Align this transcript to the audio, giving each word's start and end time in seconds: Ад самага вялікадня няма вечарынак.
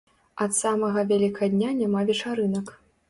Ад 0.45 0.53
самага 0.59 1.03
вялікадня 1.13 1.69
няма 1.83 2.05
вечарынак. 2.09 2.67